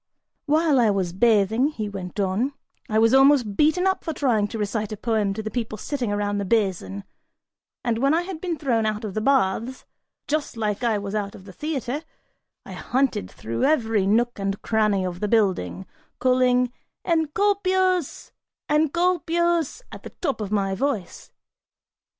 "While 0.47 0.79
I 0.79 0.89
was 0.89 1.13
bathing," 1.13 1.67
he 1.67 1.87
went 1.87 2.19
on, 2.19 2.53
"I 2.89 2.97
was 2.97 3.13
almost 3.13 3.55
beaten 3.55 3.85
up 3.85 4.03
for 4.03 4.13
trying 4.13 4.47
to 4.47 4.57
recite 4.57 4.91
a 4.91 4.97
poem 4.97 5.31
to 5.35 5.43
the 5.43 5.51
people 5.51 5.77
sitting 5.77 6.11
around 6.11 6.39
the 6.39 6.43
basin, 6.43 7.03
and 7.83 7.99
when 7.99 8.11
I 8.11 8.23
had 8.23 8.41
been 8.41 8.57
thrown 8.57 8.87
out 8.87 9.05
of 9.05 9.13
the 9.13 9.21
baths, 9.21 9.85
just 10.27 10.57
like 10.57 10.83
I 10.83 10.97
was 10.97 11.13
out 11.13 11.35
of 11.35 11.45
the 11.45 11.53
theatre, 11.53 12.01
I 12.65 12.71
hunted 12.71 13.29
through 13.29 13.63
every 13.63 14.07
nook 14.07 14.39
and 14.39 14.59
cranny 14.63 15.05
of 15.05 15.19
the 15.19 15.27
building, 15.27 15.85
calling 16.17 16.73
'Encolpius, 17.05 18.31
Encolpius,' 18.71 19.83
at 19.91 20.01
the 20.01 20.09
top 20.19 20.41
of 20.41 20.51
my 20.51 20.73
voice. 20.73 21.31